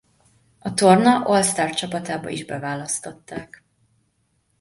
A 0.59 0.73
torna 0.73 1.23
All-Star 1.25 1.73
csapatába 1.73 2.29
is 2.29 2.45
beválasztották. 2.45 3.63